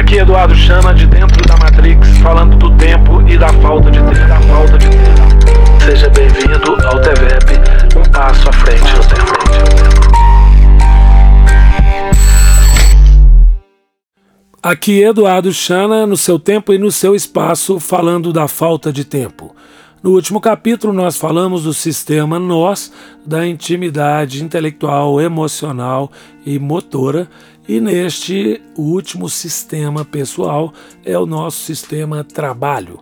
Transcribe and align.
Aqui 0.00 0.16
Eduardo 0.16 0.54
Chama 0.54 0.94
de 0.94 1.06
dentro 1.06 1.46
da 1.46 1.58
Matrix, 1.58 2.08
falando 2.22 2.56
do 2.56 2.74
tempo 2.78 3.20
e 3.28 3.36
da 3.36 3.52
falta 3.52 3.90
de 3.90 3.98
tempo. 3.98 4.28
Da 4.28 4.40
falta 4.40 4.78
de 4.78 4.88
tempo. 4.88 5.84
Seja 5.84 6.08
bem-vindo 6.08 6.86
ao 6.86 6.98
TVEP, 7.02 7.98
um 7.98 8.10
passo 8.10 8.48
à 8.48 8.52
frente 8.54 8.96
no 8.96 9.04
tempo. 9.04 9.30
Aqui 14.62 15.02
Eduardo 15.02 15.52
Chana, 15.52 16.06
no 16.06 16.16
seu 16.16 16.38
tempo 16.38 16.72
e 16.72 16.78
no 16.78 16.90
seu 16.90 17.14
espaço, 17.14 17.78
falando 17.78 18.32
da 18.32 18.48
falta 18.48 18.90
de 18.90 19.04
tempo. 19.04 19.54
No 20.02 20.12
último 20.12 20.40
capítulo, 20.40 20.94
nós 20.94 21.18
falamos 21.18 21.64
do 21.64 21.74
sistema 21.74 22.38
nós, 22.38 22.90
da 23.26 23.46
intimidade 23.46 24.42
intelectual, 24.42 25.20
emocional 25.20 26.10
e 26.46 26.58
motora, 26.58 27.28
e 27.70 27.80
neste 27.80 28.60
último 28.76 29.28
sistema 29.28 30.04
pessoal 30.04 30.74
é 31.04 31.16
o 31.16 31.24
nosso 31.24 31.60
sistema 31.60 32.24
trabalho. 32.24 32.98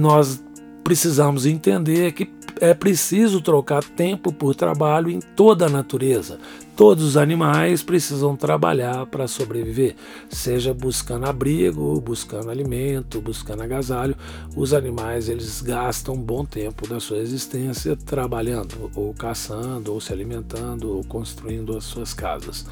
Nós 0.00 0.42
precisamos 0.82 1.46
entender 1.46 2.10
que 2.10 2.28
é 2.60 2.74
preciso 2.74 3.40
trocar 3.40 3.84
tempo 3.84 4.32
por 4.32 4.52
trabalho 4.56 5.10
em 5.10 5.20
toda 5.20 5.66
a 5.66 5.68
natureza. 5.68 6.40
Todos 6.74 7.04
os 7.04 7.16
animais 7.16 7.84
precisam 7.84 8.34
trabalhar 8.34 9.06
para 9.06 9.28
sobreviver, 9.28 9.94
seja 10.28 10.74
buscando 10.74 11.26
abrigo, 11.26 12.00
buscando 12.00 12.50
alimento, 12.50 13.20
buscando 13.20 13.62
agasalho. 13.62 14.16
Os 14.56 14.74
animais 14.74 15.28
eles 15.28 15.62
gastam 15.62 16.14
um 16.14 16.20
bom 16.20 16.44
tempo 16.44 16.88
da 16.88 16.98
sua 16.98 17.18
existência 17.18 17.94
trabalhando, 17.94 18.90
ou 18.92 19.14
caçando, 19.14 19.92
ou 19.92 20.00
se 20.00 20.12
alimentando, 20.12 20.96
ou 20.96 21.04
construindo 21.04 21.76
as 21.76 21.84
suas 21.84 22.12
casas. 22.12 22.66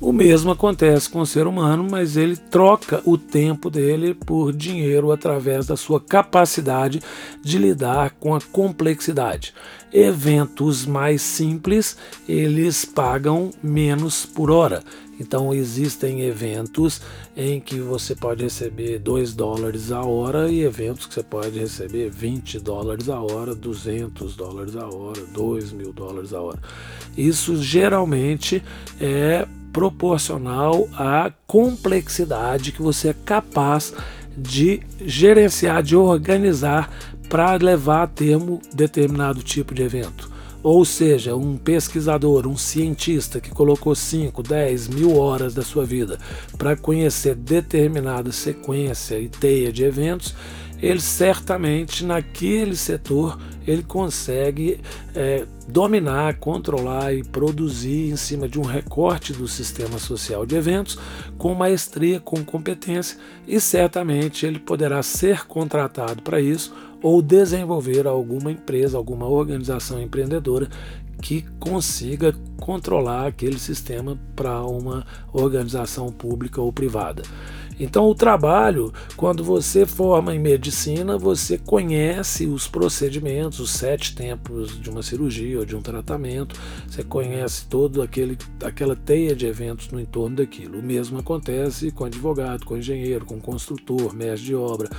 O 0.00 0.12
mesmo 0.12 0.52
acontece 0.52 1.10
com 1.10 1.20
o 1.20 1.26
ser 1.26 1.48
humano, 1.48 1.84
mas 1.90 2.16
ele 2.16 2.36
troca 2.36 3.02
o 3.04 3.18
tempo 3.18 3.68
dele 3.68 4.14
por 4.14 4.52
dinheiro 4.52 5.10
através 5.10 5.66
da 5.66 5.76
sua 5.76 6.00
capacidade 6.00 7.02
de 7.42 7.58
lidar 7.58 8.10
com 8.12 8.32
a 8.32 8.40
complexidade. 8.40 9.52
Eventos 9.92 10.86
mais 10.86 11.20
simples, 11.20 11.96
eles 12.28 12.84
pagam 12.84 13.50
menos 13.60 14.24
por 14.24 14.52
hora. 14.52 14.84
Então 15.20 15.52
existem 15.52 16.20
eventos 16.20 17.00
em 17.36 17.60
que 17.60 17.80
você 17.80 18.14
pode 18.14 18.44
receber 18.44 19.00
2 19.00 19.34
dólares 19.34 19.90
a 19.90 20.02
hora 20.02 20.48
e 20.48 20.62
eventos 20.62 21.06
que 21.06 21.14
você 21.14 21.24
pode 21.24 21.58
receber 21.58 22.08
20 22.08 22.60
dólares 22.60 23.08
a 23.08 23.20
hora, 23.20 23.52
200 23.52 24.36
dólares 24.36 24.76
a 24.76 24.86
hora, 24.86 25.20
2 25.34 25.72
mil 25.72 25.92
dólares 25.92 26.32
a 26.32 26.40
hora. 26.40 26.60
Isso 27.16 27.60
geralmente 27.60 28.62
é 29.00 29.44
proporcional 29.72 30.88
à 30.94 31.32
complexidade 31.46 32.72
que 32.72 32.82
você 32.82 33.08
é 33.08 33.14
capaz 33.24 33.92
de 34.36 34.80
gerenciar, 35.04 35.82
de 35.82 35.96
organizar 35.96 36.90
para 37.28 37.54
levar 37.56 38.02
a 38.02 38.06
termo 38.06 38.60
determinado 38.74 39.42
tipo 39.42 39.74
de 39.74 39.82
evento. 39.82 40.30
Ou 40.62 40.84
seja, 40.84 41.36
um 41.36 41.56
pesquisador, 41.56 42.46
um 42.46 42.56
cientista 42.56 43.40
que 43.40 43.50
colocou 43.50 43.94
5, 43.94 44.42
10 44.42 44.88
mil 44.88 45.16
horas 45.16 45.54
da 45.54 45.62
sua 45.62 45.84
vida 45.84 46.18
para 46.56 46.76
conhecer 46.76 47.36
determinada 47.36 48.32
sequência 48.32 49.18
e 49.18 49.28
teia 49.28 49.72
de 49.72 49.84
eventos, 49.84 50.34
ele 50.80 51.00
certamente 51.00 52.04
naquele 52.04 52.76
setor 52.76 53.38
ele 53.66 53.82
consegue 53.82 54.80
é, 55.14 55.44
dominar, 55.68 56.38
controlar 56.38 57.12
e 57.12 57.22
produzir 57.22 58.10
em 58.10 58.16
cima 58.16 58.48
de 58.48 58.58
um 58.58 58.62
recorte 58.62 59.32
do 59.32 59.46
sistema 59.46 59.98
social 59.98 60.46
de 60.46 60.56
eventos 60.56 60.98
com 61.36 61.54
maestria, 61.54 62.18
com 62.18 62.42
competência 62.42 63.18
e 63.46 63.60
certamente 63.60 64.46
ele 64.46 64.58
poderá 64.58 65.02
ser 65.02 65.46
contratado 65.46 66.22
para 66.22 66.40
isso 66.40 66.74
ou 67.02 67.20
desenvolver 67.20 68.06
alguma 68.06 68.50
empresa, 68.50 68.96
alguma 68.96 69.28
organização 69.28 70.00
empreendedora 70.00 70.68
que 71.20 71.42
consiga 71.58 72.34
controlar 72.60 73.26
aquele 73.26 73.58
sistema 73.58 74.18
para 74.36 74.62
uma 74.62 75.06
organização 75.32 76.12
pública 76.12 76.60
ou 76.60 76.72
privada. 76.72 77.22
Então, 77.80 78.06
o 78.06 78.14
trabalho, 78.14 78.92
quando 79.16 79.44
você 79.44 79.86
forma 79.86 80.34
em 80.34 80.38
medicina, 80.38 81.16
você 81.16 81.56
conhece 81.56 82.44
os 82.46 82.66
procedimentos, 82.66 83.60
os 83.60 83.70
sete 83.70 84.16
tempos 84.16 84.80
de 84.80 84.90
uma 84.90 85.02
cirurgia 85.02 85.60
ou 85.60 85.64
de 85.64 85.76
um 85.76 85.80
tratamento, 85.80 86.58
você 86.88 87.04
conhece 87.04 87.66
aquele 88.02 88.36
aquela 88.64 88.96
teia 88.96 89.34
de 89.34 89.46
eventos 89.46 89.88
no 89.90 90.00
entorno 90.00 90.36
daquilo. 90.36 90.80
O 90.80 90.82
mesmo 90.82 91.18
acontece 91.18 91.92
com 91.92 92.04
advogado, 92.04 92.64
com 92.64 92.76
engenheiro, 92.76 93.24
com 93.24 93.40
construtor, 93.40 94.12
mestre 94.12 94.46
de 94.46 94.54
obra 94.56 94.90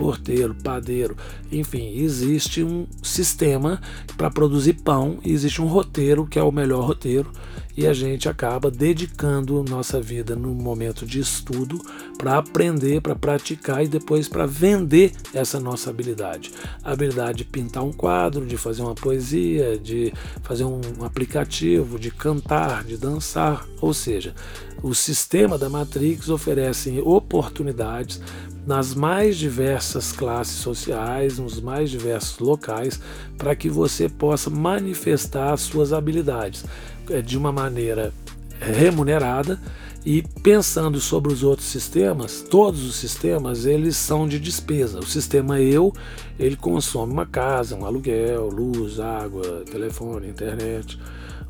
porteiro, 0.00 0.54
padeiro, 0.54 1.14
enfim, 1.52 1.92
existe 1.98 2.64
um 2.64 2.86
sistema 3.02 3.78
para 4.16 4.30
produzir 4.30 4.72
pão 4.82 5.18
existe 5.22 5.60
um 5.60 5.66
roteiro 5.66 6.26
que 6.26 6.38
é 6.38 6.42
o 6.42 6.50
melhor 6.50 6.86
roteiro 6.86 7.30
e 7.76 7.86
a 7.86 7.92
gente 7.92 8.28
acaba 8.28 8.70
dedicando 8.70 9.62
nossa 9.62 10.00
vida 10.00 10.34
no 10.34 10.54
momento 10.54 11.06
de 11.06 11.20
estudo 11.20 11.78
para 12.18 12.38
aprender, 12.38 13.00
para 13.00 13.14
praticar 13.14 13.84
e 13.84 13.88
depois 13.88 14.28
para 14.28 14.46
vender 14.46 15.12
essa 15.32 15.60
nossa 15.60 15.88
habilidade. 15.88 16.50
A 16.82 16.92
habilidade 16.92 17.38
de 17.38 17.44
pintar 17.44 17.82
um 17.82 17.92
quadro, 17.92 18.44
de 18.44 18.56
fazer 18.56 18.82
uma 18.82 18.94
poesia, 18.94 19.78
de 19.78 20.12
fazer 20.42 20.64
um 20.64 20.80
aplicativo, 21.02 21.98
de 21.98 22.10
cantar, 22.10 22.84
de 22.84 22.96
dançar, 22.96 23.66
ou 23.80 23.94
seja, 23.94 24.34
o 24.82 24.94
sistema 24.94 25.56
da 25.56 25.68
Matrix 25.68 26.28
oferece 26.28 27.00
oportunidades 27.00 28.20
nas 28.66 28.94
mais 28.94 29.36
diversas 29.36 30.12
classes 30.12 30.56
sociais, 30.56 31.38
nos 31.38 31.60
mais 31.60 31.90
diversos 31.90 32.38
locais, 32.38 33.00
para 33.36 33.54
que 33.56 33.68
você 33.68 34.08
possa 34.08 34.50
manifestar 34.50 35.56
suas 35.56 35.92
habilidades 35.92 36.64
é, 37.08 37.22
de 37.22 37.36
uma 37.36 37.50
maneira 37.50 38.12
remunerada 38.60 39.58
e 40.04 40.22
pensando 40.42 40.98
sobre 41.00 41.32
os 41.32 41.42
outros 41.42 41.68
sistemas, 41.68 42.42
todos 42.48 42.84
os 42.84 42.96
sistemas 42.96 43.66
eles 43.66 43.96
são 43.96 44.26
de 44.26 44.38
despesa. 44.38 44.98
O 44.98 45.06
sistema 45.06 45.60
eu 45.60 45.92
ele 46.38 46.56
consome 46.56 47.12
uma 47.12 47.26
casa, 47.26 47.76
um 47.76 47.84
aluguel, 47.84 48.48
luz, 48.48 48.98
água, 48.98 49.62
telefone, 49.70 50.28
internet. 50.28 50.98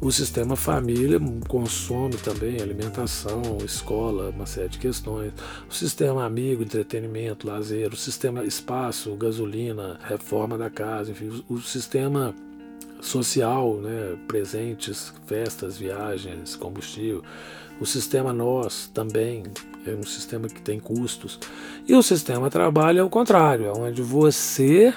O 0.03 0.11
sistema 0.11 0.57
família 0.57 1.21
consome 1.47 2.17
também 2.17 2.59
alimentação, 2.59 3.59
escola, 3.63 4.31
uma 4.31 4.47
série 4.47 4.71
de 4.71 4.79
questões. 4.79 5.31
O 5.69 5.75
sistema 5.75 6.25
amigo, 6.25 6.63
entretenimento, 6.63 7.47
lazer. 7.47 7.93
O 7.93 7.97
sistema 7.97 8.43
espaço, 8.43 9.15
gasolina, 9.15 10.01
reforma 10.03 10.57
da 10.57 10.71
casa, 10.71 11.11
enfim. 11.11 11.45
O, 11.51 11.61
sistema 11.61 12.35
social, 13.03 13.77
né, 13.77 14.17
presentes, 14.27 15.13
festas, 15.27 15.77
viagens, 15.77 16.57
combustível. 16.57 17.23
O 17.79 17.85
sistema 17.85 18.33
nós 18.33 18.91
também 18.95 19.43
é 19.87 19.91
um 19.91 20.03
sistema 20.03 20.49
que 20.49 20.63
tem 20.63 20.81
custos. 20.81 21.39
E 21.87 21.95
o 21.95 22.03
sistema 22.03 22.49
trabalho 22.49 23.01
é 23.01 23.03
o 23.03 23.11
contrário, 23.11 23.67
é 23.67 23.73
onde 23.73 24.01
você 24.01 24.95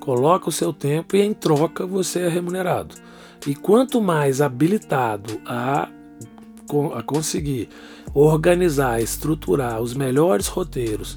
coloca 0.00 0.48
o 0.48 0.52
seu 0.52 0.72
tempo 0.72 1.14
e 1.14 1.20
em 1.20 1.34
troca 1.34 1.86
você 1.86 2.20
é 2.20 2.28
remunerado. 2.28 2.94
E 3.46 3.54
quanto 3.54 4.00
mais 4.00 4.40
habilitado 4.40 5.40
a, 5.46 5.88
a 6.94 7.02
conseguir 7.02 7.68
organizar, 8.12 9.00
estruturar 9.00 9.80
os 9.80 9.94
melhores 9.94 10.48
roteiros 10.48 11.16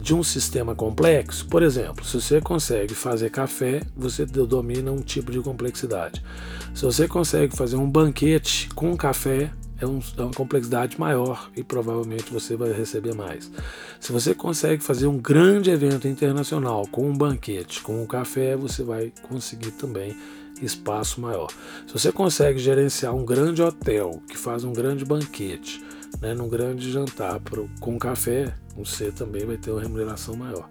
de 0.00 0.14
um 0.14 0.22
sistema 0.22 0.74
complexo, 0.74 1.46
por 1.46 1.62
exemplo, 1.62 2.04
se 2.04 2.20
você 2.20 2.40
consegue 2.40 2.94
fazer 2.94 3.30
café, 3.30 3.82
você 3.96 4.24
domina 4.24 4.90
um 4.90 5.00
tipo 5.00 5.30
de 5.32 5.40
complexidade. 5.40 6.22
Se 6.74 6.84
você 6.84 7.08
consegue 7.08 7.56
fazer 7.56 7.76
um 7.76 7.90
banquete 7.90 8.68
com 8.74 8.96
café, 8.96 9.50
é, 9.78 9.86
um, 9.86 10.00
é, 10.16 10.22
uma 10.22 10.32
complexidade 10.32 10.98
maior 10.98 11.50
e 11.54 11.62
provavelmente 11.62 12.32
você 12.32 12.56
vai 12.56 12.72
receber 12.72 13.14
mais. 13.14 13.50
Se 14.00 14.12
você 14.12 14.34
consegue 14.34 14.82
fazer 14.82 15.06
um 15.06 15.18
grande 15.18 15.70
evento 15.70 16.08
internacional 16.08 16.86
com 16.86 17.08
um 17.08 17.16
banquete, 17.16 17.82
com 17.82 18.02
um 18.02 18.06
café, 18.06 18.56
você 18.56 18.82
vai 18.82 19.12
conseguir 19.28 19.72
também 19.72 20.16
espaço 20.62 21.20
maior. 21.20 21.48
Se 21.86 21.92
você 21.92 22.12
consegue 22.12 22.58
gerenciar 22.58 23.14
um 23.14 23.24
grande 23.24 23.62
hotel 23.62 24.22
que 24.28 24.36
faz 24.36 24.64
um 24.64 24.72
grande 24.72 25.04
banquete, 25.04 25.82
né, 26.20 26.34
num 26.34 26.48
grande 26.48 26.90
jantar 26.90 27.40
pro, 27.40 27.68
com 27.80 27.98
café, 27.98 28.54
você 28.76 29.10
também 29.10 29.44
vai 29.44 29.56
ter 29.56 29.70
uma 29.70 29.80
remuneração 29.80 30.36
maior. 30.36 30.68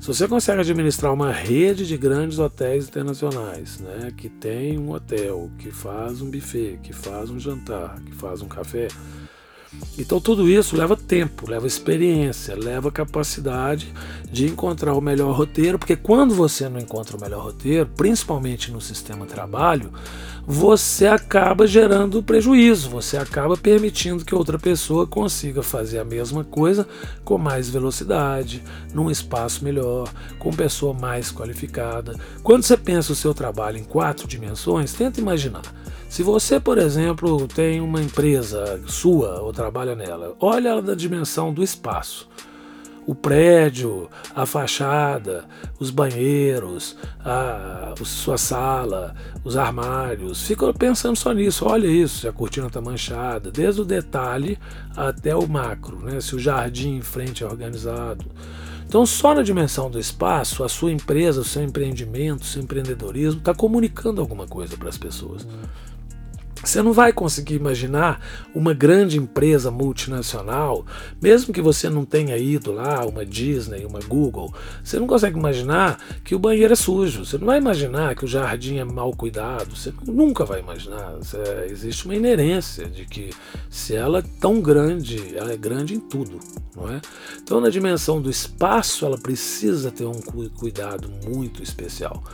Se 0.00 0.06
você 0.06 0.28
consegue 0.28 0.60
administrar 0.60 1.12
uma 1.12 1.32
rede 1.32 1.86
de 1.86 1.96
grandes 1.96 2.38
hotéis 2.38 2.88
internacionais, 2.88 3.78
né, 3.78 4.12
que 4.16 4.28
tem 4.28 4.78
um 4.78 4.92
hotel, 4.92 5.50
que 5.58 5.70
faz 5.70 6.20
um 6.20 6.30
buffet, 6.30 6.78
que 6.82 6.92
faz 6.92 7.30
um 7.30 7.38
jantar, 7.38 8.00
que 8.02 8.12
faz 8.12 8.42
um 8.42 8.48
café, 8.48 8.88
Então 9.98 10.20
tudo 10.20 10.48
isso 10.48 10.76
leva 10.76 10.96
tempo, 10.96 11.50
leva 11.50 11.66
experiência, 11.66 12.54
leva 12.54 12.90
capacidade 12.90 13.92
de 14.30 14.46
encontrar 14.46 14.94
o 14.94 15.00
melhor 15.00 15.34
roteiro, 15.34 15.78
porque 15.78 15.96
quando 15.96 16.34
você 16.34 16.68
não 16.68 16.78
encontra 16.78 17.16
o 17.16 17.20
melhor 17.20 17.42
roteiro, 17.42 17.88
principalmente 17.96 18.70
no 18.70 18.80
sistema 18.80 19.26
trabalho, 19.26 19.92
você 20.46 21.06
acaba 21.08 21.66
gerando 21.66 22.22
prejuízo, 22.22 22.88
você 22.88 23.16
acaba 23.16 23.56
permitindo 23.56 24.24
que 24.24 24.34
outra 24.34 24.58
pessoa 24.58 25.06
consiga 25.06 25.62
fazer 25.62 25.98
a 25.98 26.04
mesma 26.04 26.44
coisa 26.44 26.86
com 27.24 27.36
mais 27.36 27.68
velocidade, 27.68 28.62
num 28.94 29.10
espaço 29.10 29.64
melhor, 29.64 30.08
com 30.38 30.52
pessoa 30.52 30.94
mais 30.94 31.32
qualificada. 31.32 32.14
Quando 32.44 32.62
você 32.62 32.76
pensa 32.76 33.12
o 33.12 33.16
seu 33.16 33.34
trabalho 33.34 33.78
em 33.78 33.84
quatro 33.84 34.28
dimensões, 34.28 34.92
tenta 34.92 35.20
imaginar 35.20 35.62
se 36.08 36.22
você, 36.22 36.58
por 36.60 36.78
exemplo, 36.78 37.46
tem 37.48 37.80
uma 37.80 38.00
empresa 38.00 38.80
sua 38.86 39.40
ou 39.40 39.52
trabalha 39.52 39.94
nela, 39.94 40.34
olha 40.40 40.70
ela 40.70 40.82
da 40.82 40.94
dimensão 40.94 41.52
do 41.52 41.62
espaço. 41.62 42.28
O 43.06 43.14
prédio, 43.14 44.08
a 44.34 44.44
fachada, 44.44 45.44
os 45.78 45.90
banheiros, 45.90 46.96
a, 47.24 47.92
a 47.92 48.04
sua 48.04 48.36
sala, 48.36 49.14
os 49.44 49.56
armários. 49.56 50.42
Fica 50.42 50.72
pensando 50.74 51.14
só 51.14 51.32
nisso. 51.32 51.64
Olha 51.66 51.86
isso, 51.86 52.20
se 52.20 52.28
a 52.28 52.32
cortina 52.32 52.66
está 52.66 52.80
manchada, 52.80 53.50
desde 53.50 53.80
o 53.80 53.84
detalhe 53.84 54.58
até 54.96 55.36
o 55.36 55.46
macro, 55.46 56.00
né? 56.00 56.20
se 56.20 56.34
o 56.34 56.38
jardim 56.38 56.96
em 56.96 57.02
frente 57.02 57.44
é 57.44 57.46
organizado. 57.46 58.24
Então, 58.88 59.04
só 59.04 59.34
na 59.34 59.42
dimensão 59.42 59.90
do 59.90 59.98
espaço, 60.00 60.64
a 60.64 60.68
sua 60.68 60.92
empresa, 60.92 61.40
o 61.40 61.44
seu 61.44 61.62
empreendimento, 61.62 62.42
o 62.42 62.46
seu 62.46 62.62
empreendedorismo 62.62 63.38
está 63.38 63.52
comunicando 63.54 64.20
alguma 64.20 64.46
coisa 64.46 64.76
para 64.76 64.88
as 64.88 64.98
pessoas. 64.98 65.46
Você 66.62 66.82
não 66.82 66.92
vai 66.92 67.12
conseguir 67.12 67.54
imaginar 67.54 68.20
uma 68.54 68.72
grande 68.72 69.18
empresa 69.18 69.70
multinacional, 69.70 70.84
mesmo 71.20 71.52
que 71.52 71.60
você 71.60 71.88
não 71.88 72.04
tenha 72.04 72.36
ido 72.36 72.72
lá, 72.72 73.04
uma 73.04 73.24
Disney, 73.24 73.84
uma 73.84 74.00
Google, 74.00 74.52
você 74.82 74.98
não 74.98 75.06
consegue 75.06 75.38
imaginar 75.38 75.98
que 76.24 76.34
o 76.34 76.38
banheiro 76.38 76.72
é 76.72 76.76
sujo, 76.76 77.24
você 77.24 77.38
não 77.38 77.46
vai 77.46 77.58
imaginar 77.58 78.16
que 78.16 78.24
o 78.24 78.28
jardim 78.28 78.78
é 78.78 78.84
mal 78.84 79.12
cuidado, 79.12 79.76
você 79.76 79.92
nunca 80.06 80.44
vai 80.44 80.60
imaginar. 80.60 81.14
É, 81.34 81.66
existe 81.70 82.04
uma 82.06 82.16
inerência 82.16 82.86
de 82.86 83.04
que 83.04 83.30
se 83.70 83.94
ela 83.94 84.18
é 84.18 84.24
tão 84.40 84.60
grande, 84.60 85.36
ela 85.36 85.52
é 85.52 85.56
grande 85.56 85.94
em 85.94 86.00
tudo, 86.00 86.40
não 86.74 86.90
é? 86.90 87.00
Então, 87.40 87.60
na 87.60 87.68
dimensão 87.68 88.20
do 88.20 88.30
espaço, 88.30 89.04
ela 89.04 89.18
precisa 89.18 89.90
ter 89.90 90.04
um 90.04 90.20
cuidado 90.58 91.08
muito 91.24 91.62
especial. 91.62 92.24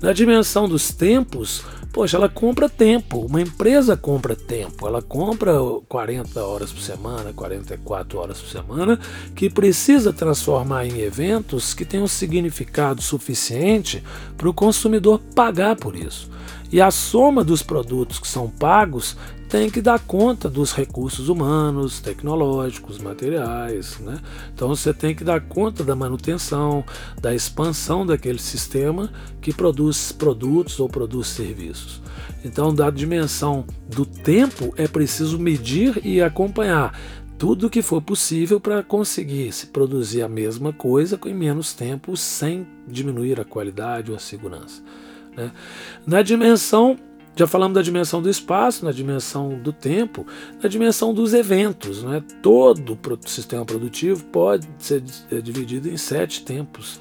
Na 0.00 0.12
dimensão 0.12 0.68
dos 0.68 0.92
tempos, 0.92 1.64
poxa, 1.92 2.16
ela 2.16 2.28
compra 2.28 2.68
tempo. 2.68 3.18
Uma 3.18 3.40
empresa 3.40 3.96
compra 3.96 4.36
tempo. 4.36 4.86
Ela 4.86 5.02
compra 5.02 5.54
40 5.88 6.40
horas 6.44 6.72
por 6.72 6.80
semana, 6.80 7.32
44 7.32 8.16
horas 8.16 8.38
por 8.40 8.48
semana, 8.48 9.00
que 9.34 9.50
precisa 9.50 10.12
transformar 10.12 10.86
em 10.86 11.00
eventos 11.00 11.74
que 11.74 11.84
tenham 11.84 12.06
significado 12.06 13.02
suficiente 13.02 14.04
para 14.36 14.48
o 14.48 14.54
consumidor 14.54 15.20
pagar 15.34 15.74
por 15.74 15.96
isso. 15.96 16.30
E 16.70 16.80
a 16.80 16.90
soma 16.90 17.42
dos 17.42 17.62
produtos 17.62 18.18
que 18.18 18.28
são 18.28 18.48
pagos 18.48 19.16
tem 19.48 19.70
que 19.70 19.80
dar 19.80 19.98
conta 19.98 20.50
dos 20.50 20.72
recursos 20.72 21.30
humanos, 21.30 22.00
tecnológicos, 22.00 22.98
materiais. 22.98 23.98
Né? 24.00 24.20
Então 24.54 24.68
você 24.68 24.92
tem 24.92 25.14
que 25.14 25.24
dar 25.24 25.40
conta 25.40 25.82
da 25.82 25.96
manutenção, 25.96 26.84
da 27.20 27.34
expansão 27.34 28.04
daquele 28.04 28.38
sistema 28.38 29.10
que 29.40 29.52
produz 29.52 30.12
produtos 30.12 30.78
ou 30.78 30.88
produz 30.88 31.28
serviços. 31.28 32.02
Então, 32.44 32.72
da 32.72 32.88
dimensão 32.88 33.64
do 33.88 34.06
tempo, 34.06 34.72
é 34.76 34.86
preciso 34.86 35.38
medir 35.38 36.00
e 36.04 36.22
acompanhar 36.22 36.96
tudo 37.36 37.66
o 37.66 37.70
que 37.70 37.82
for 37.82 38.02
possível 38.02 38.60
para 38.60 38.82
conseguir 38.82 39.52
se 39.52 39.68
produzir 39.68 40.22
a 40.22 40.28
mesma 40.28 40.72
coisa 40.72 41.16
com 41.16 41.28
menos 41.32 41.72
tempo 41.72 42.16
sem 42.16 42.66
diminuir 42.86 43.40
a 43.40 43.44
qualidade 43.44 44.10
ou 44.10 44.16
a 44.16 44.20
segurança. 44.20 44.82
Né? 45.36 45.50
Na 46.06 46.22
dimensão 46.22 46.98
já 47.36 47.46
falamos 47.46 47.76
da 47.76 47.82
dimensão 47.82 48.20
do 48.20 48.28
espaço, 48.28 48.84
na 48.84 48.90
dimensão 48.90 49.50
do 49.60 49.72
tempo, 49.72 50.26
na 50.60 50.68
dimensão 50.68 51.14
dos 51.14 51.32
eventos. 51.32 52.02
Né? 52.02 52.20
Todo 52.42 52.98
sistema 53.26 53.64
produtivo 53.64 54.24
pode 54.24 54.68
ser 54.78 55.02
dividido 55.40 55.88
em 55.88 55.96
sete 55.96 56.42
tempos 56.42 57.00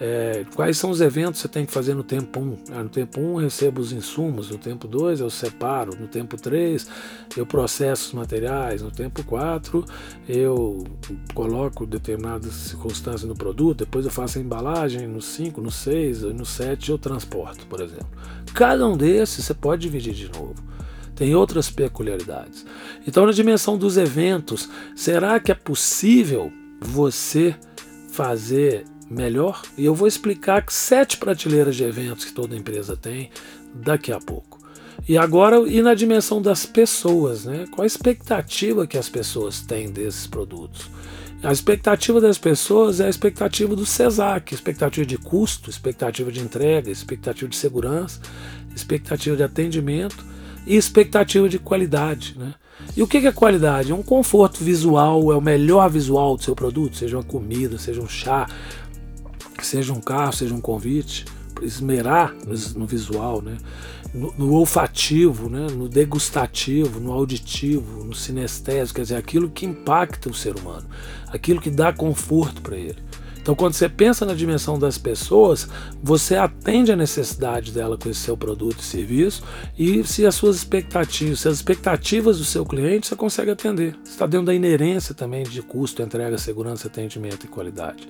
é, 0.00 0.44
quais 0.54 0.76
são 0.76 0.90
os 0.90 1.00
eventos 1.00 1.40
que 1.40 1.42
você 1.42 1.48
tem 1.48 1.64
que 1.64 1.72
fazer 1.72 1.94
no 1.94 2.02
tempo 2.02 2.40
1? 2.40 2.42
Um? 2.42 2.56
Ah, 2.72 2.82
no 2.82 2.88
tempo 2.88 3.20
1 3.20 3.24
um, 3.24 3.32
eu 3.34 3.44
recebo 3.44 3.80
os 3.80 3.92
insumos, 3.92 4.50
no 4.50 4.58
tempo 4.58 4.88
2 4.88 5.20
eu 5.20 5.30
separo, 5.30 5.96
no 5.98 6.08
tempo 6.08 6.36
3 6.36 6.86
eu 7.36 7.46
processo 7.46 8.08
os 8.08 8.12
materiais, 8.12 8.82
no 8.82 8.90
tempo 8.90 9.22
4 9.22 9.84
eu 10.28 10.84
coloco 11.32 11.86
determinadas 11.86 12.52
circunstâncias 12.54 13.28
no 13.28 13.34
produto, 13.34 13.78
depois 13.78 14.04
eu 14.04 14.10
faço 14.10 14.38
a 14.38 14.40
embalagem, 14.40 15.06
no 15.06 15.22
5, 15.22 15.60
no 15.60 15.70
6, 15.70 16.22
no 16.22 16.44
7 16.44 16.90
eu 16.90 16.98
transporto, 16.98 17.66
por 17.66 17.80
exemplo. 17.80 18.08
Cada 18.52 18.86
um 18.86 18.96
desses 18.96 19.44
você 19.44 19.54
pode 19.54 19.82
dividir 19.82 20.12
de 20.12 20.30
novo 20.32 20.54
tem 21.14 21.32
outras 21.32 21.70
peculiaridades. 21.70 22.66
Então, 23.06 23.24
na 23.24 23.30
dimensão 23.30 23.78
dos 23.78 23.96
eventos, 23.96 24.68
será 24.96 25.38
que 25.38 25.52
é 25.52 25.54
possível 25.54 26.52
você 26.80 27.54
fazer 28.10 28.84
melhor. 29.10 29.62
E 29.76 29.84
eu 29.84 29.94
vou 29.94 30.08
explicar 30.08 30.64
sete 30.68 31.16
prateleiras 31.16 31.76
de 31.76 31.84
eventos 31.84 32.24
que 32.24 32.32
toda 32.32 32.56
empresa 32.56 32.96
tem 32.96 33.30
daqui 33.74 34.12
a 34.12 34.18
pouco. 34.18 34.54
E 35.08 35.18
agora, 35.18 35.58
e 35.68 35.82
na 35.82 35.94
dimensão 35.94 36.40
das 36.40 36.64
pessoas, 36.64 37.44
né? 37.44 37.66
Qual 37.70 37.82
a 37.82 37.86
expectativa 37.86 38.86
que 38.86 38.96
as 38.96 39.08
pessoas 39.08 39.60
têm 39.60 39.90
desses 39.90 40.26
produtos? 40.26 40.88
A 41.42 41.52
expectativa 41.52 42.22
das 42.22 42.38
pessoas 42.38 43.00
é 43.00 43.06
a 43.06 43.10
expectativa 43.10 43.76
do 43.76 43.84
CESAC, 43.84 44.54
expectativa 44.54 45.04
de 45.04 45.18
custo, 45.18 45.68
expectativa 45.68 46.32
de 46.32 46.40
entrega, 46.40 46.90
expectativa 46.90 47.50
de 47.50 47.56
segurança, 47.56 48.18
expectativa 48.74 49.36
de 49.36 49.42
atendimento 49.42 50.24
e 50.66 50.74
expectativa 50.74 51.46
de 51.46 51.58
qualidade, 51.58 52.34
né? 52.38 52.54
E 52.96 53.02
o 53.02 53.06
que 53.06 53.18
é 53.18 53.32
qualidade? 53.32 53.92
É 53.92 53.94
um 53.94 54.02
conforto 54.02 54.64
visual, 54.64 55.30
é 55.30 55.36
o 55.36 55.40
melhor 55.40 55.88
visual 55.90 56.36
do 56.36 56.42
seu 56.42 56.54
produto, 56.54 56.96
seja 56.96 57.16
uma 57.16 57.24
comida, 57.24 57.78
seja 57.78 58.00
um 58.00 58.08
chá, 58.08 58.48
seja 59.64 59.92
um 59.92 60.00
carro, 60.00 60.32
seja 60.32 60.54
um 60.54 60.60
convite, 60.60 61.24
esmerar 61.62 62.34
no, 62.76 62.86
visual, 62.86 63.40
né? 63.42 63.56
No, 64.12 64.32
no, 64.38 64.52
olfativo, 64.52 65.48
né? 65.48 65.66
no 65.72 65.88
degustativo, 65.88 67.00
no 67.00 67.12
auditivo, 67.12 68.04
no 68.04 68.14
sinestésico, 68.14 68.96
quer 68.96 69.02
dizer, 69.02 69.16
aquilo 69.16 69.50
que 69.50 69.66
impacta 69.66 70.28
o 70.28 70.34
ser 70.34 70.56
humano, 70.56 70.86
aquilo 71.28 71.60
que 71.60 71.70
dá 71.70 71.92
conforto 71.92 72.62
para 72.62 72.76
ele. 72.76 73.02
Então, 73.44 73.54
quando 73.54 73.74
você 73.74 73.90
pensa 73.90 74.24
na 74.24 74.32
dimensão 74.32 74.78
das 74.78 74.96
pessoas, 74.96 75.68
você 76.02 76.34
atende 76.34 76.90
a 76.90 76.96
necessidade 76.96 77.72
dela 77.72 77.98
com 77.98 78.08
esse 78.08 78.20
seu 78.20 78.38
produto 78.38 78.78
e 78.78 78.82
serviço, 78.82 79.42
e 79.78 80.02
se 80.02 80.24
as 80.24 80.34
suas 80.34 80.56
expectativas, 80.56 81.40
se 81.40 81.48
as 81.48 81.56
expectativas 81.56 82.38
do 82.38 82.44
seu 82.44 82.64
cliente, 82.64 83.06
você 83.06 83.14
consegue 83.14 83.50
atender. 83.50 83.98
Você 84.02 84.12
está 84.12 84.26
dentro 84.26 84.46
da 84.46 84.54
inerência 84.54 85.14
também 85.14 85.42
de 85.42 85.60
custo, 85.60 86.00
entrega, 86.00 86.38
segurança, 86.38 86.88
atendimento 86.88 87.44
e 87.44 87.48
qualidade. 87.48 88.08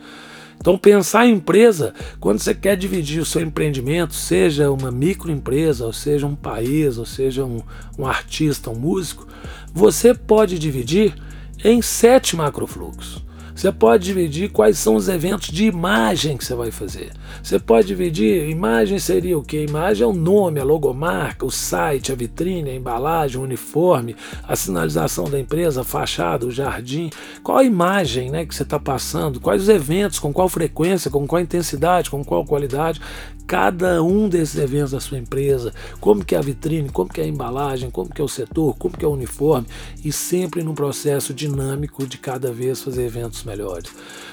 Então, 0.58 0.78
pensar 0.78 1.26
em 1.26 1.34
empresa, 1.34 1.94
quando 2.20 2.38
você 2.38 2.54
quer 2.54 2.76
dividir 2.76 3.20
o 3.20 3.26
seu 3.26 3.42
empreendimento, 3.42 4.14
seja 4.14 4.70
uma 4.70 4.90
microempresa, 4.90 5.84
ou 5.84 5.92
seja 5.92 6.26
um 6.26 6.34
país, 6.34 6.96
ou 6.98 7.04
seja 7.04 7.44
um, 7.44 7.62
um 7.98 8.06
artista, 8.06 8.70
um 8.70 8.74
músico, 8.74 9.26
você 9.72 10.14
pode 10.14 10.58
dividir 10.58 11.14
em 11.62 11.82
sete 11.82 12.36
macrofluxos. 12.36 13.23
Você 13.54 13.70
pode 13.70 14.04
dividir 14.04 14.50
quais 14.50 14.78
são 14.78 14.96
os 14.96 15.08
eventos 15.08 15.48
de 15.48 15.64
imagem 15.64 16.36
que 16.36 16.44
você 16.44 16.54
vai 16.54 16.72
fazer. 16.72 17.12
Você 17.42 17.58
pode 17.58 17.86
dividir, 17.86 18.48
imagem 18.48 18.98
seria 18.98 19.38
o 19.38 19.42
que? 19.42 19.64
Imagem 19.64 20.02
é 20.02 20.06
o 20.06 20.12
nome, 20.12 20.58
a 20.58 20.64
logomarca, 20.64 21.46
o 21.46 21.50
site, 21.50 22.10
a 22.10 22.16
vitrine, 22.16 22.70
a 22.70 22.74
embalagem, 22.74 23.40
o 23.40 23.44
uniforme, 23.44 24.16
a 24.42 24.56
sinalização 24.56 25.30
da 25.30 25.38
empresa, 25.38 25.82
a 25.82 25.84
fachada, 25.84 26.46
o 26.46 26.50
jardim. 26.50 27.10
Qual 27.44 27.58
a 27.58 27.64
imagem 27.64 28.28
né, 28.28 28.44
que 28.44 28.54
você 28.54 28.64
está 28.64 28.78
passando? 28.78 29.40
Quais 29.40 29.62
os 29.62 29.68
eventos, 29.68 30.18
com 30.18 30.32
qual 30.32 30.48
frequência, 30.48 31.10
com 31.10 31.24
qual 31.26 31.40
intensidade, 31.40 32.10
com 32.10 32.24
qual 32.24 32.44
qualidade? 32.44 33.00
cada 33.46 34.02
um 34.02 34.28
desses 34.28 34.58
eventos 34.58 34.92
da 34.92 35.00
sua 35.00 35.18
empresa, 35.18 35.72
como 36.00 36.24
que 36.24 36.34
é 36.34 36.38
a 36.38 36.42
vitrine, 36.42 36.88
como 36.88 37.10
que 37.10 37.20
é 37.20 37.24
a 37.24 37.28
embalagem, 37.28 37.90
como 37.90 38.08
que 38.08 38.20
é 38.20 38.24
o 38.24 38.28
setor, 38.28 38.74
como 38.76 38.96
que 38.96 39.04
é 39.04 39.08
o 39.08 39.12
uniforme 39.12 39.66
e 40.04 40.10
sempre 40.10 40.62
num 40.62 40.74
processo 40.74 41.34
dinâmico 41.34 42.06
de 42.06 42.18
cada 42.18 42.52
vez 42.52 42.82
fazer 42.82 43.04
eventos 43.04 43.43
melhores. 43.44 43.90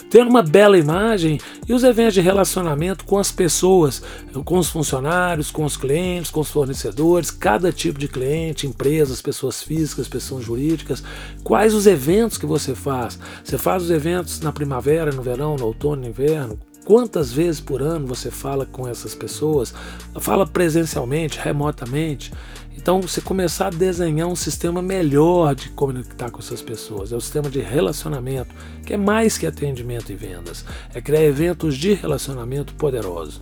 Tendo 0.10 0.30
uma 0.30 0.44
bela 0.44 0.78
imagem 0.78 1.40
e 1.68 1.74
os 1.74 1.84
eventos 1.84 2.16
de 2.16 2.22
relacionamento 2.22 3.06
com 3.06 3.18
as 3.18 3.32
pessoas, 3.32 4.04
com 4.44 4.58
os 4.58 4.70
funcionários, 4.70 5.50
com 5.50 5.64
os 5.64 5.78
clientes, 5.78 6.30
com 6.30 6.42
os 6.42 6.52
fornecedores, 6.52 7.32
cada 7.32 7.72
tipo 7.72 7.98
de 7.98 8.10
cliente, 8.10 8.68
empresas, 8.68 9.22
pessoas 9.22 9.64
físicas, 9.64 10.10
pessoas 10.10 10.44
jurídicas, 10.44 11.02
quais 11.44 11.74
os 11.74 11.88
eventos 11.88 12.38
que 12.38 12.46
você 12.46 12.76
faz? 12.76 13.18
Você 13.42 13.58
faz 13.58 13.84
os 13.84 13.92
eventos 13.92 14.42
na 14.42 14.52
primavera, 14.52 15.12
no 15.12 15.22
verão, 15.22 15.56
no 15.56 15.68
outono, 15.68 16.02
no 16.02 16.08
inverno? 16.10 16.60
Quantas 16.84 17.32
vezes 17.32 17.62
por 17.62 17.82
ano 17.82 18.08
você 18.08 18.32
fala 18.32 18.66
com 18.66 18.88
essas 18.88 19.14
pessoas? 19.14 19.74
Fala 20.20 20.48
presencialmente, 20.48 21.40
remotamente? 21.40 22.34
Então, 22.76 23.02
você 23.02 23.22
começar 23.22 23.68
a 23.68 23.70
desenhar 23.70 24.28
um 24.28 24.36
sistema 24.36 24.82
melhor 24.82 25.54
de 25.54 25.70
conectar 25.70 26.32
com 26.32 26.40
essas 26.40 26.62
pessoas. 26.62 27.12
É 27.12 27.16
o 27.16 27.22
sistema 27.22 27.50
de 27.50 27.60
relacionamento, 27.60 28.56
que 28.86 28.94
é 28.94 28.98
mais 28.98 29.38
que 29.38 29.46
atendimento 29.46 30.12
e 30.12 30.16
vendas. 30.16 30.66
É 30.94 31.00
criar 31.00 31.24
eventos 31.24 31.78
de 31.78 31.94
relacionamento 31.94 32.74
poderosos. 32.74 33.42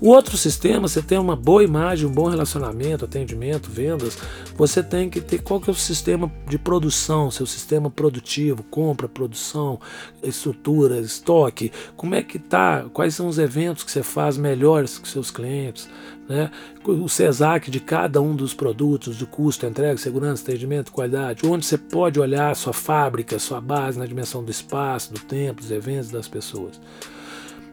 O 0.00 0.08
outro 0.08 0.34
sistema, 0.38 0.88
você 0.88 1.02
tem 1.02 1.18
uma 1.18 1.36
boa 1.36 1.62
imagem, 1.62 2.06
um 2.06 2.12
bom 2.12 2.26
relacionamento, 2.26 3.04
atendimento, 3.04 3.70
vendas, 3.70 4.16
você 4.56 4.82
tem 4.82 5.10
que 5.10 5.20
ter 5.20 5.42
qual 5.42 5.60
que 5.60 5.68
é 5.68 5.72
o 5.72 5.76
sistema 5.76 6.32
de 6.48 6.58
produção, 6.58 7.30
seu 7.30 7.44
sistema 7.44 7.90
produtivo, 7.90 8.62
compra, 8.62 9.06
produção, 9.06 9.78
estrutura, 10.22 10.98
estoque, 11.00 11.70
como 11.98 12.14
é 12.14 12.22
que 12.22 12.38
tá, 12.38 12.86
quais 12.94 13.14
são 13.14 13.28
os 13.28 13.38
eventos 13.38 13.84
que 13.84 13.90
você 13.90 14.02
faz 14.02 14.38
melhores 14.38 14.96
com 14.96 15.04
seus 15.04 15.30
clientes, 15.30 15.86
né? 16.26 16.50
o 16.82 17.06
CESAC 17.06 17.70
de 17.70 17.80
cada 17.80 18.22
um 18.22 18.34
dos 18.34 18.54
produtos, 18.54 18.69
do 19.18 19.26
custo, 19.26 19.66
entrega, 19.66 19.96
segurança, 19.98 20.42
atendimento, 20.42 20.92
qualidade, 20.92 21.46
onde 21.46 21.66
você 21.66 21.78
pode 21.78 22.18
olhar 22.18 22.54
sua 22.56 22.72
fábrica, 22.72 23.38
sua 23.38 23.60
base 23.60 23.98
na 23.98 24.06
dimensão 24.06 24.42
do 24.42 24.50
espaço, 24.50 25.12
do 25.12 25.20
tempo, 25.20 25.60
dos 25.60 25.70
eventos, 25.70 26.10
das 26.10 26.28
pessoas. 26.28 26.80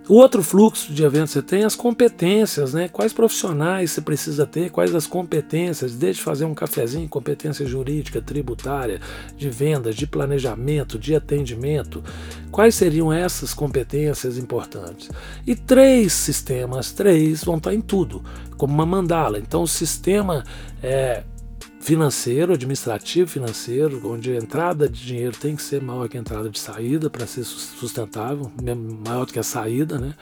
O 0.09 0.13
outro 0.13 0.41
fluxo 0.41 0.93
de 0.93 1.03
eventos 1.03 1.31
você 1.31 1.41
tem 1.41 1.65
as 1.65 1.75
competências, 1.75 2.73
né? 2.73 2.87
Quais 2.87 3.11
profissionais 3.11 3.91
você 3.91 3.99
precisa 3.99 4.45
ter, 4.45 4.69
quais 4.69 4.95
as 4.95 5.05
competências, 5.05 5.95
desde 5.95 6.21
fazer 6.21 6.45
um 6.45 6.53
cafezinho, 6.53 7.09
competência 7.09 7.65
jurídica, 7.65 8.21
tributária, 8.21 9.01
de 9.35 9.49
vendas, 9.49 9.97
de 9.97 10.07
planejamento, 10.07 10.97
de 10.97 11.13
atendimento. 11.13 12.01
Quais 12.49 12.73
seriam 12.75 13.11
essas 13.11 13.53
competências 13.53 14.37
importantes? 14.37 15.09
E 15.45 15.53
três 15.55 16.13
sistemas, 16.13 16.93
três 16.93 17.43
vão 17.43 17.57
estar 17.57 17.73
em 17.73 17.81
tudo, 17.81 18.23
como 18.55 18.73
uma 18.73 18.85
mandala. 18.85 19.37
Então 19.39 19.63
o 19.63 19.67
sistema 19.67 20.45
é 20.81 21.23
financeiro, 21.79 22.53
administrativo 22.53 23.29
financeiro, 23.29 24.01
onde 24.05 24.31
a 24.31 24.37
entrada 24.37 24.89
de 24.89 25.05
dinheiro 25.05 25.35
tem 25.37 25.55
que 25.55 25.61
ser 25.61 25.81
maior 25.81 26.09
que 26.09 26.17
a 26.17 26.19
entrada 26.19 26.49
de 26.49 26.59
saída 26.59 27.09
para 27.09 27.25
ser 27.25 27.43
sustentável, 27.43 28.51
maior 29.05 29.25
do 29.25 29.33
que 29.33 29.39
a 29.39 29.43
saída, 29.43 29.97
né? 29.97 30.13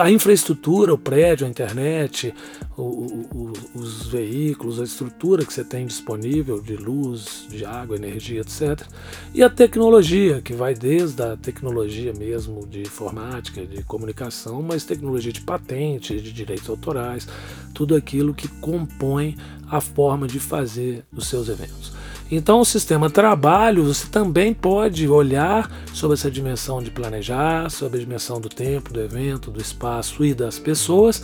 A 0.00 0.10
infraestrutura, 0.10 0.92
o 0.92 0.98
prédio, 0.98 1.46
a 1.46 1.50
internet, 1.50 2.34
o, 2.76 2.82
o, 2.82 3.52
os 3.74 4.06
veículos, 4.06 4.80
a 4.80 4.84
estrutura 4.84 5.44
que 5.46 5.52
você 5.52 5.64
tem 5.64 5.86
disponível 5.86 6.60
de 6.60 6.76
luz, 6.76 7.46
de 7.48 7.64
água, 7.64 7.96
energia, 7.96 8.42
etc. 8.42 8.86
E 9.32 9.42
a 9.42 9.48
tecnologia, 9.48 10.42
que 10.42 10.52
vai 10.52 10.74
desde 10.74 11.22
a 11.22 11.36
tecnologia 11.36 12.12
mesmo 12.12 12.66
de 12.66 12.82
informática, 12.82 13.64
de 13.64 13.82
comunicação, 13.82 14.62
mas 14.62 14.84
tecnologia 14.84 15.32
de 15.32 15.40
patente, 15.40 16.20
de 16.20 16.32
direitos 16.32 16.68
autorais, 16.68 17.26
tudo 17.72 17.96
aquilo 17.96 18.34
que 18.34 18.48
compõe 18.60 19.36
a 19.70 19.80
forma 19.80 20.26
de 20.26 20.38
fazer 20.38 21.04
os 21.12 21.28
seus 21.28 21.48
eventos. 21.48 21.92
Então, 22.30 22.60
o 22.60 22.64
sistema 22.64 23.08
trabalho, 23.08 23.84
você 23.84 24.06
também 24.06 24.52
pode 24.52 25.08
olhar 25.08 25.70
sobre 25.94 26.14
essa 26.14 26.30
dimensão 26.30 26.82
de 26.82 26.90
planejar, 26.90 27.70
sobre 27.70 27.98
a 27.98 28.00
dimensão 28.00 28.38
do 28.38 28.50
tempo, 28.50 28.92
do 28.92 29.00
evento, 29.00 29.50
do 29.50 29.60
espaço 29.60 30.22
e 30.22 30.34
das 30.34 30.58
pessoas 30.58 31.22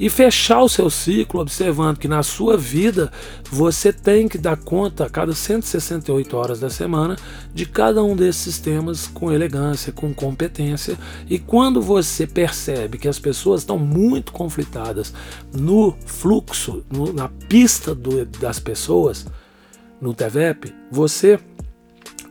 e 0.00 0.08
fechar 0.08 0.62
o 0.62 0.68
seu 0.68 0.88
ciclo 0.88 1.42
observando 1.42 1.98
que 1.98 2.08
na 2.08 2.22
sua 2.22 2.56
vida 2.56 3.12
você 3.50 3.92
tem 3.92 4.28
que 4.28 4.38
dar 4.38 4.56
conta 4.56 5.04
a 5.04 5.10
cada 5.10 5.34
168 5.34 6.36
horas 6.36 6.58
da 6.58 6.70
semana 6.70 7.16
de 7.54 7.66
cada 7.66 8.02
um 8.02 8.16
desses 8.16 8.58
temas 8.58 9.06
com 9.06 9.30
elegância, 9.30 9.92
com 9.92 10.14
competência. 10.14 10.98
E 11.28 11.38
quando 11.38 11.82
você 11.82 12.26
percebe 12.26 12.96
que 12.96 13.08
as 13.08 13.18
pessoas 13.18 13.60
estão 13.60 13.78
muito 13.78 14.32
conflitadas 14.32 15.12
no 15.52 15.94
fluxo, 16.06 16.82
no, 16.90 17.12
na 17.12 17.28
pista 17.28 17.94
do, 17.94 18.24
das 18.24 18.58
pessoas, 18.58 19.26
no 20.00 20.14
TVEP, 20.14 20.74
você 20.90 21.38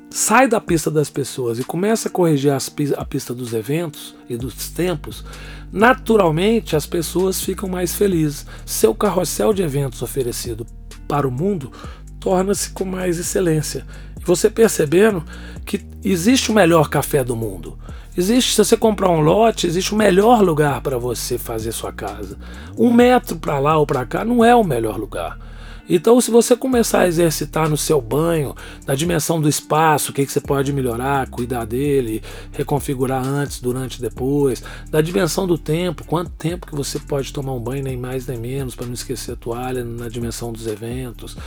sai 0.09 0.47
da 0.47 0.61
pista 0.61 0.89
das 0.89 1.09
pessoas 1.09 1.59
e 1.59 1.63
começa 1.63 2.07
a 2.07 2.11
corrigir 2.11 2.51
a 2.51 3.05
pista 3.05 3.33
dos 3.33 3.53
eventos 3.53 4.15
e 4.29 4.37
dos 4.37 4.69
tempos, 4.69 5.25
naturalmente 5.71 6.75
as 6.75 6.85
pessoas 6.85 7.41
ficam 7.41 7.67
mais 7.67 7.93
felizes. 7.93 8.45
Seu 8.65 8.95
carrossel 8.95 9.53
de 9.53 9.61
eventos 9.61 10.01
oferecido 10.01 10.65
para 11.07 11.27
o 11.27 11.31
mundo 11.31 11.71
torna-se 12.19 12.69
com 12.69 12.85
mais 12.85 13.19
excelência. 13.19 13.85
Você 14.23 14.49
percebendo 14.49 15.23
que 15.65 15.85
existe 16.03 16.49
o 16.49 16.55
melhor 16.55 16.89
café 16.89 17.23
do 17.23 17.35
mundo. 17.35 17.77
Existe, 18.17 18.51
se 18.51 18.63
você 18.63 18.77
comprar 18.77 19.09
um 19.09 19.19
lote, 19.19 19.67
existe 19.67 19.93
o 19.93 19.97
melhor 19.97 20.41
lugar 20.41 20.79
para 20.79 20.97
você 20.97 21.37
fazer 21.37 21.73
sua 21.73 21.91
casa. 21.91 22.37
Um 22.77 22.91
metro 22.91 23.35
para 23.35 23.59
lá 23.59 23.77
ou 23.77 23.85
para 23.85 24.05
cá 24.05 24.23
não 24.23 24.43
é 24.43 24.55
o 24.55 24.63
melhor 24.63 24.97
lugar. 24.97 25.37
Então, 25.87 26.19
se 26.19 26.31
você 26.31 26.55
começar 26.55 27.01
a 27.01 27.07
exercitar 27.07 27.69
no 27.69 27.77
seu 27.77 28.01
banho, 28.01 28.55
na 28.87 28.95
dimensão 28.95 29.39
do 29.39 29.47
espaço, 29.47 30.11
o 30.11 30.13
que, 30.13 30.25
que 30.25 30.31
você 30.31 30.41
pode 30.41 30.73
melhorar, 30.73 31.29
cuidar 31.29 31.65
dele, 31.65 32.23
reconfigurar 32.51 33.23
antes, 33.25 33.61
durante, 33.61 34.01
depois, 34.01 34.63
da 34.89 34.99
dimensão 34.99 35.45
do 35.45 35.57
tempo, 35.57 36.03
quanto 36.03 36.31
tempo 36.31 36.65
que 36.65 36.75
você 36.75 36.97
pode 36.97 37.31
tomar 37.31 37.53
um 37.53 37.59
banho, 37.59 37.83
nem 37.83 37.95
mais 37.95 38.25
nem 38.25 38.37
menos, 38.37 38.75
para 38.75 38.87
não 38.87 38.93
esquecer 38.93 39.33
a 39.33 39.35
toalha, 39.35 39.83
na 39.83 40.09
dimensão 40.09 40.51
dos 40.51 40.65
eventos, 40.65 41.37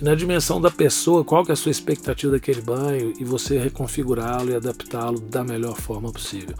e 0.00 0.04
na 0.04 0.14
dimensão 0.14 0.60
da 0.60 0.70
pessoa, 0.70 1.24
qual 1.24 1.44
que 1.44 1.50
é 1.50 1.54
a 1.54 1.56
sua 1.56 1.72
expectativa 1.72 2.32
daquele 2.32 2.60
banho, 2.60 3.12
e 3.18 3.24
você 3.24 3.58
reconfigurá-lo 3.58 4.50
e 4.50 4.54
adaptá-lo 4.54 5.18
da 5.18 5.42
melhor 5.42 5.76
forma 5.76 6.12
possível. 6.12 6.54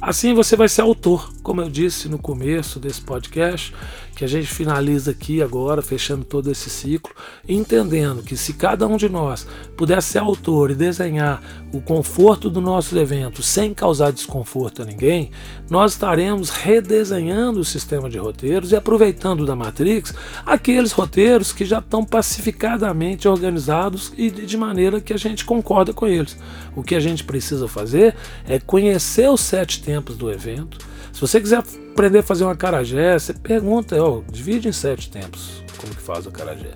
Assim 0.00 0.32
você 0.32 0.56
vai 0.56 0.66
ser 0.66 0.80
autor, 0.80 1.30
como 1.42 1.60
eu 1.60 1.68
disse 1.68 2.08
no 2.08 2.18
começo 2.18 2.80
desse 2.80 3.02
podcast, 3.02 3.74
que 4.16 4.24
a 4.24 4.28
gente 4.28 4.48
finaliza 4.48 5.10
aqui 5.10 5.42
agora, 5.42 5.82
fechando 5.82 6.24
todo 6.24 6.50
esse 6.50 6.68
ciclo, 6.68 7.14
entendendo 7.48 8.22
que 8.22 8.36
se 8.36 8.54
cada 8.54 8.86
um 8.86 8.96
de 8.96 9.08
nós 9.08 9.46
puder 9.76 10.02
ser 10.02 10.18
autor 10.18 10.70
e 10.70 10.74
desenhar 10.74 11.42
o 11.72 11.80
conforto 11.80 12.50
do 12.50 12.60
nosso 12.60 12.98
evento 12.98 13.42
sem 13.42 13.72
causar 13.72 14.10
desconforto 14.10 14.82
a 14.82 14.84
ninguém, 14.84 15.30
nós 15.70 15.92
estaremos 15.92 16.50
redesenhando 16.50 17.60
o 17.60 17.64
sistema 17.64 18.10
de 18.10 18.18
roteiros 18.18 18.72
e 18.72 18.76
aproveitando 18.76 19.46
da 19.46 19.56
Matrix 19.56 20.14
aqueles 20.44 20.92
roteiros 20.92 21.52
que 21.52 21.64
já 21.64 21.78
estão 21.78 22.04
pacificadamente 22.04 23.28
organizados 23.28 24.12
e 24.16 24.30
de 24.30 24.56
maneira 24.56 25.00
que 25.00 25.12
a 25.12 25.18
gente 25.18 25.44
concorda 25.44 25.92
com 25.92 26.06
eles. 26.06 26.36
O 26.74 26.82
que 26.82 26.94
a 26.94 27.00
gente 27.00 27.24
precisa 27.24 27.68
fazer 27.68 28.14
é 28.46 28.58
conhecer 28.58 29.30
os 29.30 29.40
sete 29.40 29.80
tempos 29.90 30.16
do 30.16 30.30
evento. 30.30 30.78
Se 31.12 31.20
você 31.20 31.40
quiser 31.40 31.58
aprender 31.58 32.20
a 32.20 32.22
fazer 32.22 32.44
uma 32.44 32.54
carajé, 32.54 33.18
você 33.18 33.34
pergunta, 33.34 34.00
ó, 34.00 34.22
divide 34.30 34.68
em 34.68 34.72
sete 34.72 35.10
tempos 35.10 35.64
como 35.76 35.92
que 35.92 36.00
faz 36.00 36.26
o 36.26 36.30
carajé. 36.30 36.70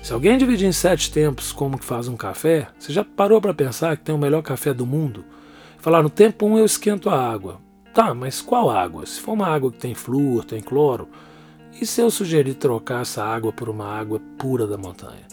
Se 0.00 0.12
alguém 0.12 0.38
dividir 0.38 0.68
em 0.68 0.72
sete 0.72 1.10
tempos 1.10 1.50
como 1.50 1.76
que 1.76 1.84
faz 1.84 2.06
um 2.06 2.16
café, 2.16 2.68
você 2.78 2.92
já 2.92 3.02
parou 3.02 3.40
para 3.40 3.52
pensar 3.52 3.96
que 3.96 4.04
tem 4.04 4.14
o 4.14 4.18
melhor 4.18 4.42
café 4.42 4.72
do 4.72 4.86
mundo? 4.86 5.24
Falar, 5.78 6.02
no 6.02 6.10
tempo 6.10 6.46
1 6.46 6.52
um 6.52 6.58
eu 6.58 6.64
esquento 6.64 7.10
a 7.10 7.18
água. 7.18 7.60
Tá, 7.92 8.14
mas 8.14 8.40
qual 8.40 8.70
água? 8.70 9.04
Se 9.04 9.20
for 9.20 9.32
uma 9.32 9.48
água 9.48 9.72
que 9.72 9.78
tem 9.78 9.94
flúor, 9.94 10.44
tem 10.44 10.60
cloro, 10.60 11.08
e 11.80 11.84
se 11.84 12.00
eu 12.00 12.10
sugerir 12.10 12.54
trocar 12.54 13.02
essa 13.02 13.24
água 13.24 13.52
por 13.52 13.68
uma 13.68 13.86
água 13.86 14.20
pura 14.38 14.66
da 14.66 14.78
montanha? 14.78 15.26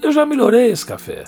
Eu 0.00 0.12
já 0.12 0.24
melhorei 0.24 0.70
esse 0.70 0.86
café. 0.86 1.24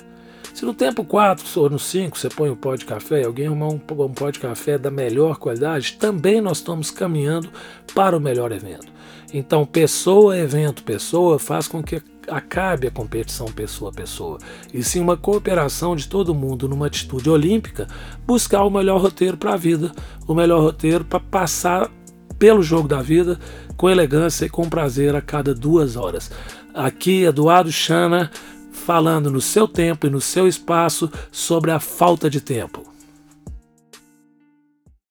Se 0.56 0.64
no 0.64 0.72
tempo 0.72 1.04
4 1.04 1.44
ou 1.60 1.68
no 1.68 1.78
5 1.78 2.16
você 2.16 2.30
põe 2.30 2.48
o 2.48 2.56
pó 2.56 2.76
de 2.76 2.86
café 2.86 3.24
alguém 3.24 3.46
arrumar 3.46 3.68
um, 3.68 3.74
um 3.74 4.14
pó 4.14 4.30
de 4.30 4.38
café 4.38 4.78
da 4.78 4.90
melhor 4.90 5.36
qualidade, 5.36 5.98
também 6.00 6.40
nós 6.40 6.56
estamos 6.56 6.90
caminhando 6.90 7.50
para 7.94 8.16
o 8.16 8.20
melhor 8.20 8.50
evento. 8.52 8.86
Então, 9.34 9.66
pessoa, 9.66 10.34
evento, 10.34 10.82
pessoa 10.82 11.38
faz 11.38 11.68
com 11.68 11.82
que 11.82 12.00
acabe 12.26 12.86
a 12.86 12.90
competição 12.90 13.52
pessoa 13.52 13.90
a 13.90 13.94
pessoa, 13.94 14.38
e 14.72 14.82
sim 14.82 14.98
uma 14.98 15.14
cooperação 15.14 15.94
de 15.94 16.08
todo 16.08 16.34
mundo 16.34 16.66
numa 16.66 16.86
atitude 16.86 17.28
olímpica, 17.28 17.86
buscar 18.26 18.64
o 18.64 18.70
melhor 18.70 18.98
roteiro 18.98 19.36
para 19.36 19.52
a 19.52 19.58
vida, 19.58 19.92
o 20.26 20.32
melhor 20.32 20.62
roteiro 20.62 21.04
para 21.04 21.20
passar 21.20 21.90
pelo 22.38 22.62
jogo 22.62 22.88
da 22.88 23.02
vida 23.02 23.38
com 23.76 23.90
elegância 23.90 24.46
e 24.46 24.48
com 24.48 24.70
prazer 24.70 25.14
a 25.14 25.20
cada 25.20 25.54
duas 25.54 25.96
horas. 25.96 26.30
Aqui, 26.72 27.24
Eduardo 27.24 27.70
Chana 27.70 28.30
falando 28.76 29.30
no 29.30 29.40
seu 29.40 29.66
tempo 29.66 30.06
e 30.06 30.10
no 30.10 30.20
seu 30.20 30.46
espaço 30.46 31.10
sobre 31.32 31.70
a 31.70 31.80
falta 31.80 32.30
de 32.30 32.40
tempo. 32.40 32.95